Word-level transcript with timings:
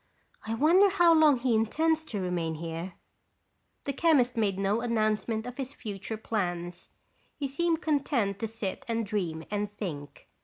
"I 0.47 0.55
wonder 0.55 0.89
how 0.89 1.13
long 1.13 1.37
he 1.37 1.53
intends 1.53 2.03
to 2.05 2.19
remain 2.19 2.55
here?" 2.55 2.95
The 3.83 3.93
chemist 3.93 4.35
made 4.35 4.57
no 4.57 4.81
announcement 4.81 5.45
of 5.45 5.57
his 5.57 5.75
future 5.75 6.17
plans. 6.17 6.89
He 7.35 7.47
seemed 7.47 7.83
content 7.83 8.39
to 8.39 8.47
sit 8.47 8.83
and 8.87 9.05
dream 9.05 9.43
and 9.51 9.71
think. 9.77 10.27